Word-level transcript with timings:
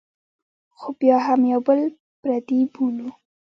خو 0.77 0.87
بیا 0.99 1.17
هم 1.25 1.41
یو 1.51 1.59
بل 1.67 1.79
پردي 2.21 2.59
بولو. 2.73 3.07